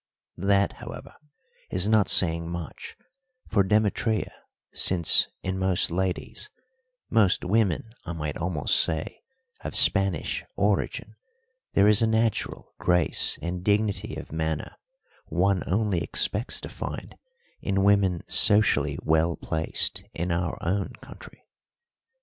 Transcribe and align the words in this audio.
That, 0.37 0.73
however, 0.73 1.13
is 1.69 1.87
not 1.87 2.09
saying 2.09 2.49
much 2.49 2.97
for 3.47 3.61
Demetria, 3.61 4.33
since 4.73 5.27
in 5.43 5.59
most 5.59 5.91
ladies 5.91 6.49
most 7.11 7.45
women 7.45 7.93
I 8.03 8.13
might 8.13 8.35
almost 8.35 8.83
say 8.83 9.21
of 9.63 9.75
Spanish 9.75 10.43
origin 10.55 11.17
thereis 11.75 12.01
a 12.01 12.07
natural 12.07 12.73
grace 12.79 13.37
and 13.43 13.63
dignity 13.63 14.15
of 14.15 14.31
manner 14.31 14.75
one 15.27 15.61
only 15.67 16.01
expects 16.01 16.59
to 16.61 16.69
find 16.69 17.15
in 17.61 17.83
women 17.83 18.23
socially 18.27 18.97
well 19.03 19.35
placed 19.37 20.01
in 20.15 20.31
our 20.31 20.57
own 20.63 20.93
country. 21.03 21.45